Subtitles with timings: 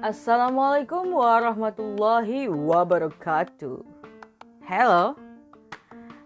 [0.00, 3.84] Assalamualaikum warahmatullahi wabarakatuh.
[4.64, 5.20] Hello.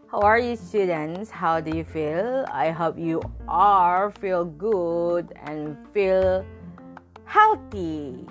[0.07, 1.35] How are you students?
[1.35, 2.47] How do you feel?
[2.55, 3.19] I hope you
[3.51, 6.47] are feel good and feel
[7.27, 8.23] healthy.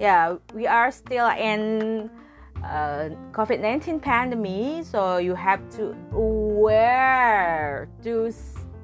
[0.00, 2.08] Yeah, we are still in
[2.64, 8.32] uh, COVID-19 pandemic, so you have to aware to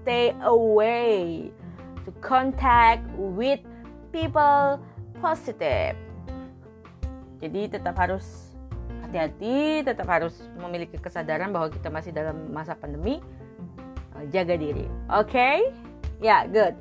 [0.09, 1.53] stay away
[2.09, 3.61] to contact with
[4.09, 4.81] people
[5.21, 5.93] positif.
[7.45, 8.57] Jadi tetap harus
[9.05, 13.21] hati-hati, tetap harus memiliki kesadaran bahwa kita masih dalam masa pandemi.
[14.17, 14.89] Eh, jaga diri.
[15.13, 15.29] Oke?
[15.29, 15.69] Okay?
[16.25, 16.73] Ya, yeah, good.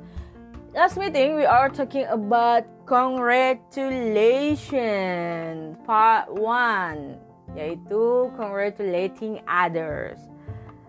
[0.72, 10.16] Last meeting we are talking about congratulation part 1 yaitu congratulating others.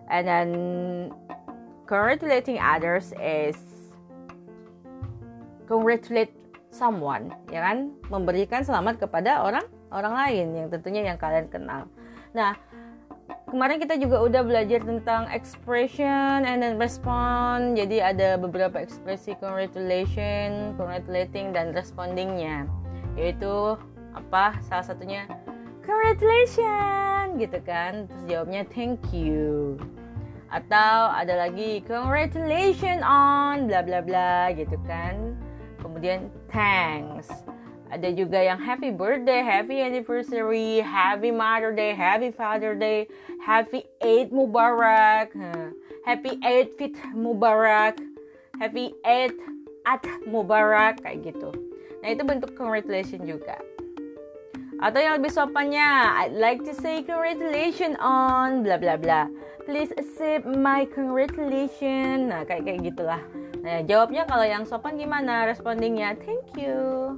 [0.08, 0.48] And then
[1.90, 3.58] congratulating others is
[5.66, 6.30] congratulate
[6.70, 7.90] someone, ya kan?
[8.06, 11.90] Memberikan selamat kepada orang orang lain yang tentunya yang kalian kenal.
[12.30, 12.54] Nah,
[13.50, 17.74] kemarin kita juga udah belajar tentang expression and then respond.
[17.74, 22.70] Jadi ada beberapa ekspresi congratulation, congratulating dan respondingnya.
[23.18, 23.74] Yaitu
[24.14, 24.62] apa?
[24.62, 25.26] Salah satunya
[25.82, 28.06] congratulations gitu kan.
[28.06, 29.74] Terus jawabnya thank you.
[30.50, 35.38] Atau ada lagi congratulations on bla bla bla gitu kan
[35.80, 37.30] kemudian thanks
[37.90, 43.10] ada juga yang happy birthday, happy anniversary, happy mother day, happy father day,
[43.42, 45.34] happy eight mubarak,
[46.06, 47.98] happy eight fit mubarak,
[48.62, 49.34] happy eight
[49.90, 51.50] at mubarak kayak gitu.
[51.98, 53.58] Nah itu bentuk congratulation juga.
[54.78, 55.82] Atau yang lebih sopannya,
[56.24, 59.26] I'd like to say congratulations on bla bla bla.
[59.70, 62.26] Please accept my congratulations.
[62.26, 63.22] Nah kayak kayak gitulah.
[63.62, 65.46] Nah, jawabnya kalau yang sopan gimana?
[65.46, 67.14] Respondingnya thank you.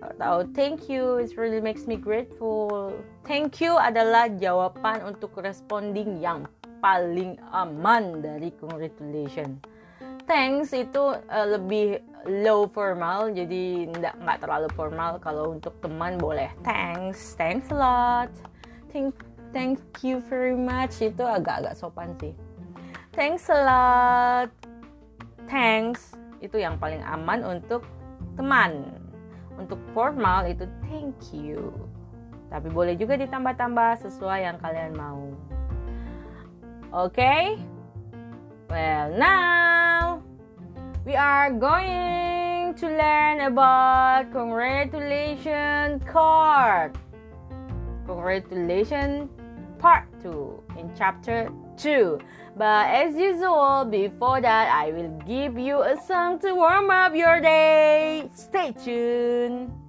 [0.00, 2.88] Atau thank you, it really makes me grateful.
[3.28, 6.48] Thank you adalah jawaban untuk responding yang
[6.80, 9.60] paling aman dari congratulation.
[10.24, 12.00] Thanks itu uh, lebih
[12.48, 15.20] low formal, jadi nggak nggak terlalu formal.
[15.20, 18.32] Kalau untuk teman boleh thanks, thanks a lot,
[18.88, 19.12] thank
[19.56, 22.36] thank you very much itu agak-agak sopan sih.
[23.16, 24.52] Thanks a lot,
[25.48, 26.12] thanks
[26.44, 27.88] itu yang paling aman untuk
[28.36, 28.84] teman.
[29.56, 31.72] Untuk formal itu thank you.
[32.52, 35.32] Tapi boleh juga ditambah-tambah sesuai yang kalian mau.
[36.92, 37.16] Oke?
[37.16, 37.42] Okay?
[38.68, 40.20] Well, now
[41.08, 46.92] we are going to learn about congratulation card.
[48.04, 49.32] Congratulation
[49.86, 52.18] part 2 in chapter 2.
[52.56, 57.40] But as usual, before that, I will give you a song to warm up your
[57.40, 58.28] day.
[58.34, 59.85] Stay tuned.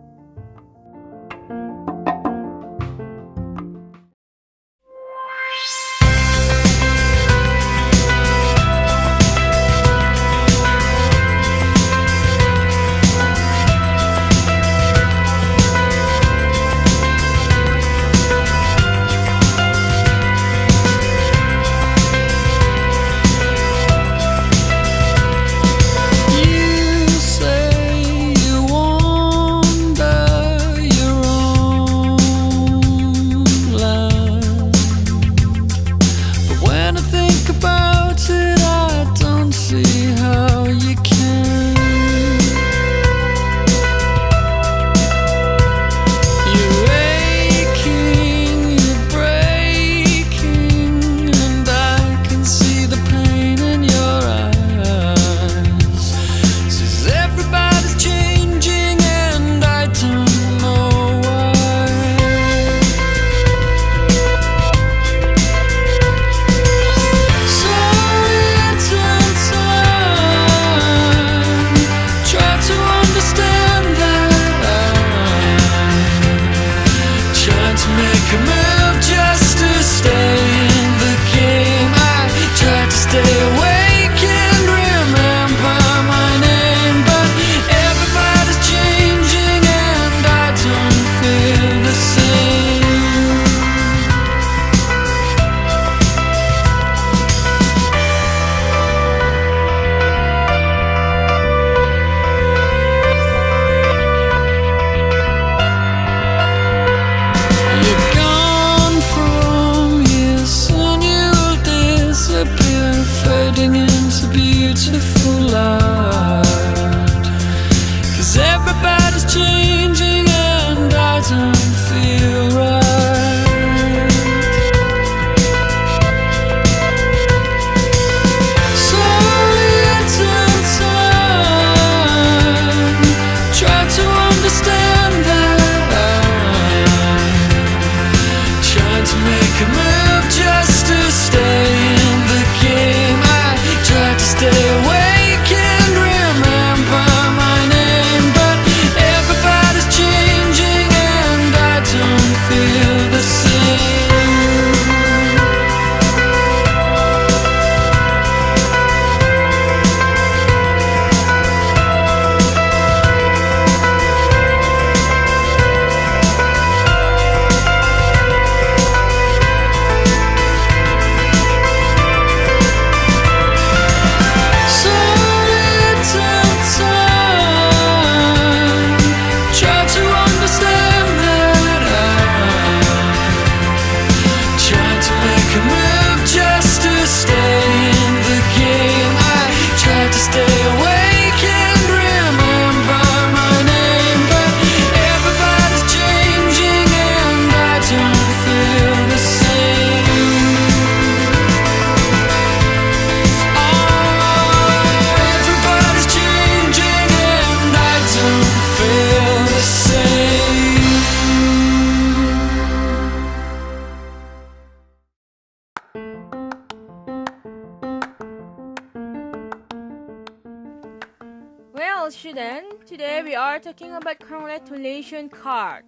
[223.57, 225.81] Are talking about congratulation card.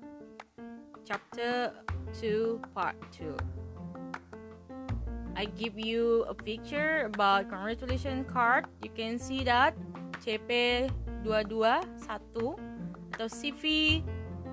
[1.05, 1.69] Chapter
[2.17, 3.29] 2, part 2.
[5.37, 8.65] I give you a picture about congratulation card.
[8.81, 9.77] You can see that
[10.25, 12.57] CP221 atau
[13.29, 14.01] CV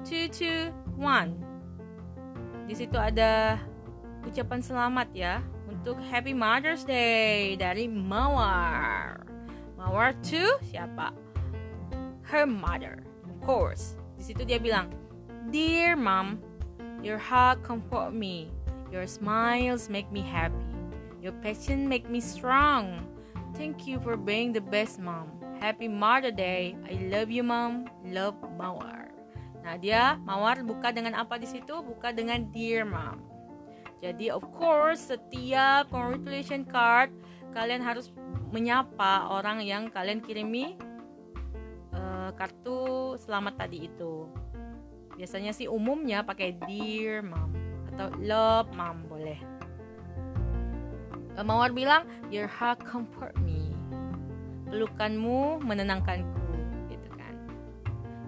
[0.05, 2.69] 221.
[2.69, 3.57] Di situ ada
[4.29, 5.41] ucapan selamat ya
[5.73, 9.25] untuk Happy Mother's Day dari Mawar.
[9.81, 11.17] Mawar to siapa?
[12.27, 13.06] Her mother,
[13.47, 13.95] course.
[14.19, 14.91] Di situ dia bilang,
[15.55, 16.43] Dear mom,
[16.99, 18.51] your hug comfort me.
[18.91, 20.59] Your smiles make me happy.
[21.23, 23.07] Your passion make me strong.
[23.55, 25.31] Thank you for being the best mom.
[25.63, 26.75] Happy Mother Day.
[26.91, 27.87] I love you mom.
[28.03, 29.15] Love Mawar.
[29.63, 31.79] Nah dia Mawar buka dengan apa di situ?
[31.87, 33.23] Buka dengan Dear mom.
[34.03, 37.15] Jadi of course setiap congratulation card
[37.57, 38.13] kalian harus
[38.53, 40.77] menyapa orang yang kalian kirimi
[42.37, 44.29] kartu selamat tadi itu.
[45.17, 47.57] Biasanya sih umumnya pakai dear mom
[47.97, 49.41] atau love mom boleh.
[51.37, 53.73] Eh, Mawar bilang your hug comfort me.
[54.69, 56.53] Pelukanmu menenangkanku
[56.93, 57.35] gitu kan.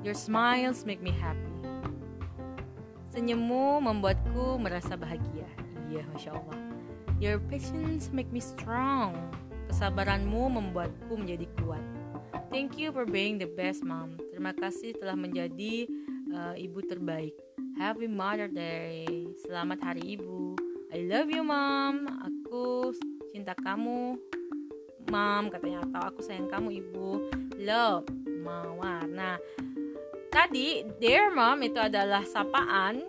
[0.00, 1.44] Your smiles make me happy.
[3.12, 5.49] Senyummu membuatku merasa bahagia.
[5.88, 6.58] Iya, masya Allah.
[7.19, 9.16] Your patience make me strong.
[9.69, 11.97] Kesabaranmu membuatku menjadi kuat.
[12.48, 14.16] Thank you for being the best mom.
[14.32, 15.84] Terima kasih telah menjadi
[16.32, 17.36] uh, ibu terbaik.
[17.76, 19.04] Happy Mother Day.
[19.44, 20.56] Selamat Hari Ibu.
[20.88, 22.08] I love you, mom.
[22.08, 22.96] Aku
[23.36, 24.16] cinta kamu,
[25.12, 27.28] mom katanya atau aku sayang kamu, ibu.
[27.60, 28.08] Love,
[28.40, 29.05] mawar.
[29.05, 29.36] Nah,
[30.32, 33.05] tadi dear mom itu adalah sapaan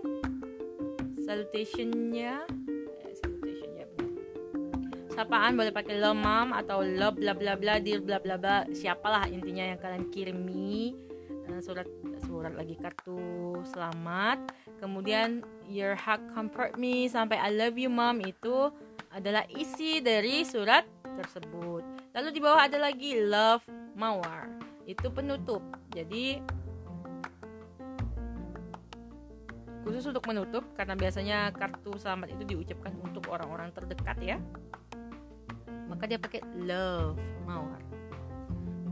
[1.23, 2.58] salutationnya.
[5.19, 8.63] Sapaan boleh pakai love mom atau love bla bla bla dear bla bla bla.
[8.71, 10.95] Siapalah intinya yang kalian kirimi.
[11.51, 11.83] Eh, surat
[12.23, 14.55] surat lagi kartu selamat.
[14.79, 17.11] Kemudian your hug comfort me.
[17.11, 18.71] Sampai I love you mom itu
[19.11, 21.83] adalah isi dari surat tersebut.
[22.15, 23.67] Lalu di bawah ada lagi love
[23.99, 24.47] mawar.
[24.87, 25.59] Itu penutup.
[25.91, 26.39] Jadi
[29.83, 34.37] khusus untuk menutup karena biasanya kartu selamat itu diucapkan untuk orang-orang terdekat ya
[35.89, 37.81] maka dia pakai love mawar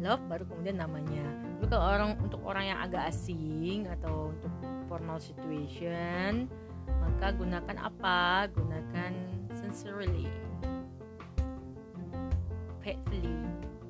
[0.02, 1.26] love baru kemudian namanya.
[1.58, 4.54] Tapi kalau orang untuk orang yang agak asing atau untuk
[4.86, 6.46] formal situation
[6.88, 8.48] maka gunakan apa?
[8.54, 9.12] Gunakan
[9.58, 10.30] sincerely
[12.86, 13.36] faithfully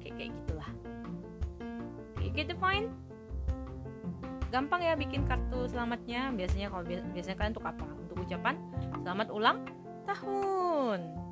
[0.01, 0.71] kayak kayak gitulah.
[2.23, 2.89] You get the point.
[4.47, 6.31] Gampang ya bikin kartu selamatnya.
[6.33, 7.85] Biasanya kalau bi- biasanya kalian untuk apa?
[7.99, 8.55] Untuk ucapan
[9.03, 9.57] selamat ulang
[10.07, 11.26] tahun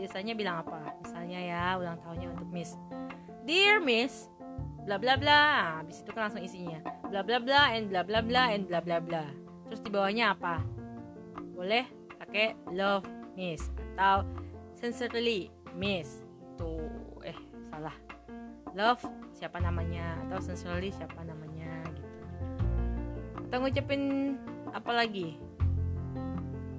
[0.00, 0.96] biasanya bilang apa?
[1.04, 2.72] Misalnya ya ulang tahunnya untuk Miss.
[3.44, 4.32] Dear Miss
[4.88, 5.28] bla bla bla.
[5.28, 6.80] Nah, habis itu kan langsung isinya.
[7.12, 9.28] Bla bla bla and bla bla bla and bla bla bla.
[9.68, 10.64] Terus di bawahnya apa?
[11.52, 11.84] Boleh
[12.16, 13.04] pakai love
[13.36, 14.24] Miss atau
[14.72, 16.24] sincerely Miss.
[16.56, 16.80] Tuh
[17.20, 17.36] eh
[18.72, 19.04] love
[19.36, 20.16] siapa namanya?
[20.26, 21.84] Atau sincerely siapa namanya?
[21.92, 22.08] Gitu.
[23.46, 24.02] Atau ngucapin
[24.72, 25.36] apa lagi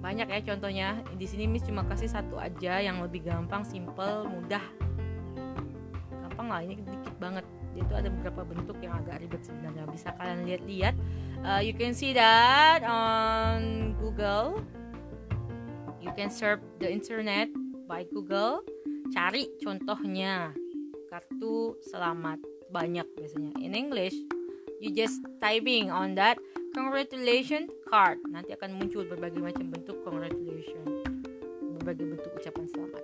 [0.02, 0.88] banyak ya contohnya.
[1.16, 4.66] Di sini Miss cuma kasih satu aja yang lebih gampang simple mudah.
[6.28, 7.46] Gampang lah ini dikit banget.
[7.78, 9.86] Itu ada beberapa bentuk yang agak ribet sebenarnya.
[9.88, 10.96] Bisa kalian lihat-lihat.
[11.46, 14.60] Uh, you can see that on Google.
[16.02, 17.54] You can search the internet
[17.86, 18.66] by Google.
[19.14, 20.52] Cari contohnya.
[21.14, 22.42] Kartu selamat.
[22.74, 23.54] Banyak biasanya.
[23.62, 24.18] In English
[24.82, 26.42] you just typing on that.
[26.74, 28.24] Congratulation card.
[28.32, 31.04] Nanti akan muncul berbagai macam bentuk congratulation.
[31.76, 33.04] Berbagai bentuk ucapan selamat.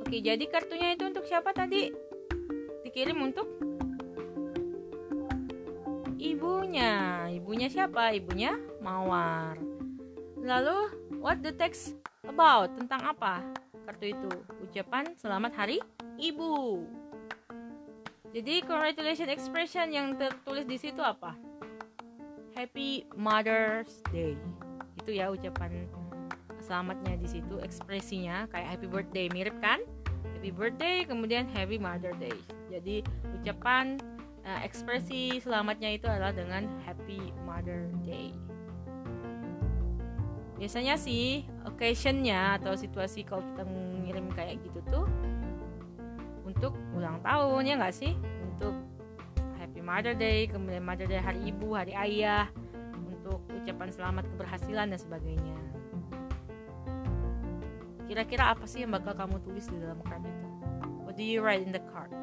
[0.00, 1.92] Oke jadi kartunya itu untuk siapa tadi?
[2.88, 3.44] Dikirim untuk
[6.16, 7.28] ibunya.
[7.28, 8.16] Ibunya siapa?
[8.16, 9.60] Ibunya mawar.
[10.40, 10.78] Lalu
[11.20, 11.92] what the text
[12.24, 12.72] about?
[12.80, 13.44] Tentang apa?
[13.84, 14.30] Kartu itu.
[14.64, 15.78] Ucapan selamat hari
[16.16, 16.80] ibu
[18.36, 21.32] jadi congratulation expression yang tertulis di situ apa?
[22.52, 24.36] Happy Mother's Day.
[25.00, 25.88] Itu ya ucapan
[26.60, 29.80] selamatnya di situ ekspresinya kayak happy birthday mirip kan?
[30.36, 32.36] Happy birthday kemudian happy mother day.
[32.68, 33.00] Jadi
[33.40, 33.96] ucapan
[34.44, 38.36] uh, ekspresi selamatnya itu adalah dengan happy mother day.
[40.60, 43.64] Biasanya sih occasionnya atau situasi kalau kita
[44.04, 45.08] ngirim kayak gitu tuh
[46.96, 48.16] ulang tahun ya nggak sih
[48.48, 48.74] untuk
[49.60, 52.48] happy mother day kemudian mother day hari ibu hari ayah
[53.04, 55.56] untuk ucapan selamat keberhasilan dan sebagainya
[58.06, 60.46] Kira-kira apa sih yang bakal kamu tulis di dalam card itu?
[61.02, 62.14] What do you write in the card?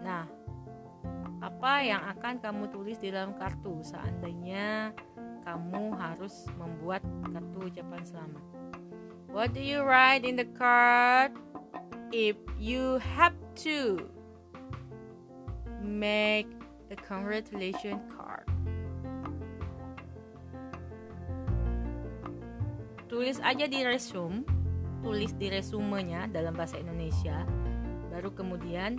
[0.00, 0.24] Nah,
[1.44, 4.96] apa yang akan kamu tulis di dalam kartu seandainya
[5.44, 8.57] kamu harus membuat kartu ucapan selamat?
[9.38, 11.30] What do you write in the card?
[12.10, 14.10] If you have to
[15.78, 16.50] make
[16.90, 18.50] a congratulation card?
[23.06, 24.42] tulis aja di resume.
[25.06, 27.46] Tulis di resumenya dalam bahasa Indonesia.
[28.10, 28.98] Baru kemudian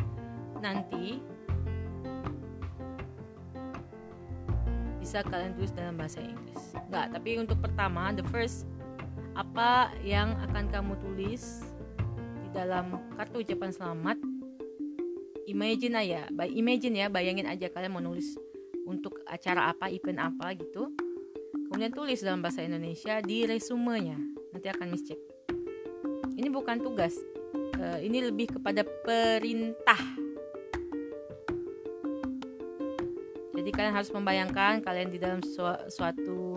[0.63, 1.19] nanti
[5.03, 6.79] bisa kalian tulis dalam bahasa Inggris.
[6.87, 8.63] Nggak tapi untuk pertama the first
[9.39, 11.63] apa yang akan kamu tulis
[12.43, 14.19] di dalam kartu ucapan selamat?
[15.47, 18.35] Imagine aja imagine ya bayangin aja kalian mau nulis
[18.83, 20.91] untuk acara apa event apa gitu.
[21.71, 24.19] Kemudian tulis dalam bahasa Indonesia di resumenya.
[24.51, 25.07] Nanti akan miss
[26.35, 27.15] ini bukan tugas.
[27.79, 29.99] Uh, ini lebih kepada perintah.
[33.55, 35.63] Jadi kalian harus membayangkan kalian di dalam su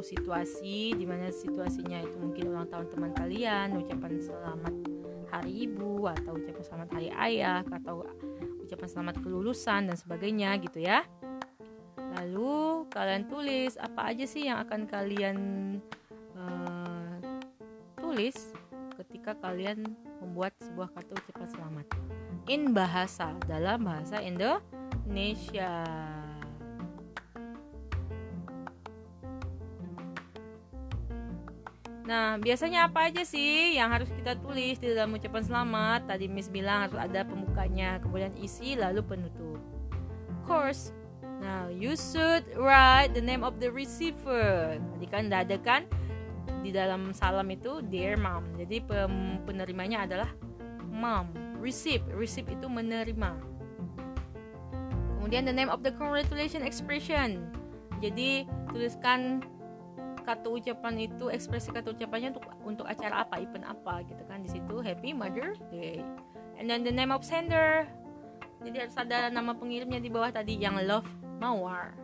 [0.03, 4.75] situasi di mana situasinya itu mungkin ulang tahun teman kalian ucapan selamat
[5.33, 8.05] hari ibu atau ucapan selamat hari ayah atau
[8.67, 11.07] ucapan selamat kelulusan dan sebagainya gitu ya
[12.13, 15.37] Lalu kalian tulis apa aja sih yang akan kalian
[16.37, 17.17] uh,
[17.97, 18.53] tulis
[19.01, 19.89] ketika kalian
[20.21, 21.87] membuat sebuah kartu ucapan selamat
[22.53, 25.73] in bahasa dalam bahasa Indonesia.
[32.13, 36.13] Nah, biasanya apa aja sih yang harus kita tulis di dalam ucapan selamat?
[36.13, 39.57] Tadi Miss bilang harus ada pembukanya, kemudian isi, lalu penutup.
[40.29, 40.93] Of course,
[41.43, 44.79] Now, you should write the name of the receiver.
[44.79, 45.83] Tadi kan udah ada kan
[46.63, 48.47] di dalam salam itu dear mom.
[48.55, 48.79] Jadi
[49.43, 50.31] penerimanya adalah
[50.87, 51.35] mom.
[51.59, 53.35] Receive, receive itu menerima.
[55.19, 57.43] Kemudian the name of the congratulation expression.
[57.99, 59.43] Jadi tuliskan
[60.23, 64.51] kata ucapan itu ekspresi kata ucapannya untuk untuk acara apa, event apa gitu kan di
[64.51, 64.81] situ.
[64.81, 66.01] Happy Mother's Day.
[66.57, 67.85] And then the name of sender.
[68.63, 71.07] Jadi harus ada nama pengirimnya di bawah tadi yang love
[71.43, 71.99] mawar.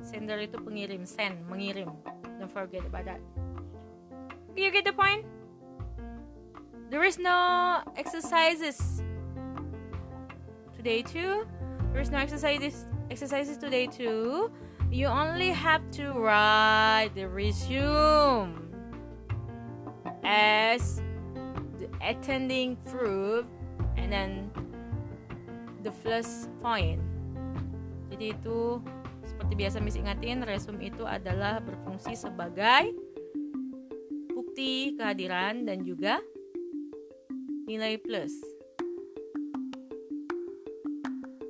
[0.00, 1.90] Sender itu pengirim send mengirim.
[2.38, 3.20] Don't forget about that.
[4.54, 5.26] You get the point?
[6.90, 9.02] There is no exercises
[10.74, 11.46] today too.
[11.90, 14.54] There is no exercises exercises today too
[14.90, 18.58] you only have to write the resume
[20.26, 21.00] as
[21.78, 23.46] the attending proof
[23.96, 24.50] and then
[25.86, 26.98] the plus point
[28.10, 28.82] jadi itu
[29.24, 32.92] seperti biasa Miss ingatin, resume itu adalah berfungsi sebagai
[34.34, 36.20] bukti kehadiran dan juga
[37.64, 38.36] nilai plus.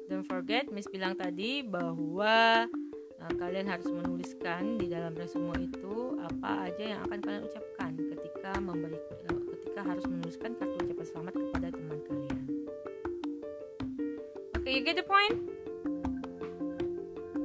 [0.06, 2.70] Don't forget, Miss bilang tadi bahwa
[3.36, 8.96] kalian harus menuliskan di dalam resume itu apa aja yang akan kalian ucapkan ketika memberi
[9.80, 12.44] ketika harus menuliskan kartu ucapan selamat kepada teman kalian.
[14.60, 15.36] Okay, you get the point?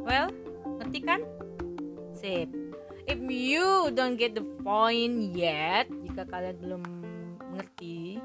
[0.03, 0.35] Well,
[0.83, 1.21] ngerti kan?
[2.11, 2.51] Sip.
[3.07, 6.81] If you don't get the point yet, jika kalian belum
[7.39, 8.19] mengerti,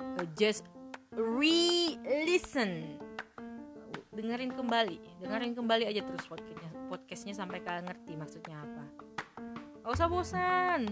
[0.00, 0.64] uh, just
[1.12, 3.03] re-listen.
[4.24, 8.84] Dengerin kembali, dengerin kembali aja terus podcastnya, podcastnya sampai kalian ngerti maksudnya apa.
[9.84, 10.88] Gak usah bosan.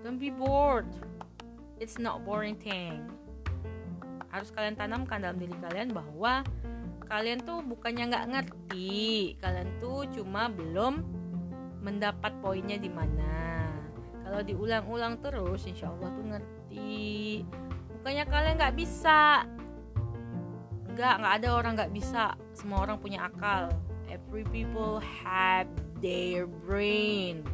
[0.00, 0.88] Don't be bored.
[1.76, 3.04] It's not boring thing.
[4.32, 6.48] Harus kalian tanamkan dalam diri kalian bahwa
[7.12, 11.04] kalian tuh bukannya nggak ngerti, kalian tuh cuma belum
[11.84, 13.68] mendapat poinnya di mana.
[14.24, 17.44] Kalau diulang-ulang terus, insya Allah tuh ngerti.
[18.00, 19.44] Bukannya kalian nggak bisa.
[20.96, 22.32] Nggak, nggak ada orang nggak bisa.
[22.56, 23.68] Semua orang punya akal.
[24.08, 25.68] Every people have
[26.00, 27.44] their brain.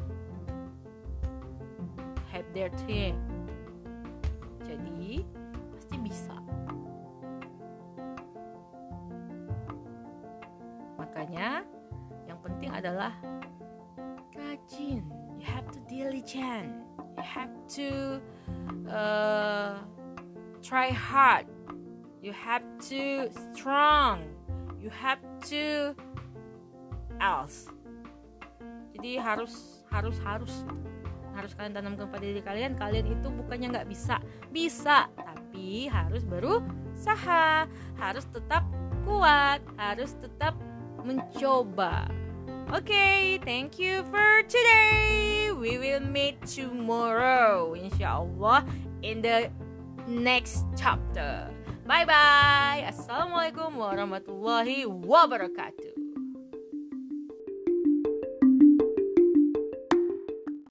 [2.30, 3.18] Have their thing.
[4.62, 5.26] Jadi,
[5.75, 6.38] pasti bisa.
[10.94, 11.66] Makanya,
[12.30, 13.11] yang penting adalah
[14.38, 15.02] rajin.
[15.42, 16.87] You have to diligent.
[17.18, 18.22] You have to
[18.87, 19.82] uh,
[20.62, 21.50] try hard.
[22.22, 24.22] You have to strong.
[24.78, 25.18] You have
[25.50, 25.98] to
[27.18, 27.66] else.
[28.94, 30.54] Jadi harus harus harus
[31.34, 32.78] harus kalian tanamkan pada diri kalian.
[32.78, 34.22] Kalian itu bukannya nggak bisa,
[34.54, 37.66] bisa, tapi harus berusaha,
[37.98, 38.62] harus tetap
[39.02, 40.54] kuat, harus tetap
[41.02, 42.06] mencoba.
[42.70, 45.50] Okay, thank you for today.
[45.50, 48.64] We will meet tomorrow, inshallah,
[49.02, 49.50] in the
[50.08, 51.51] next chapter.
[51.82, 52.86] Bye bye.
[52.86, 56.01] Assalamualaikum warahmatullahi wabarakatuh.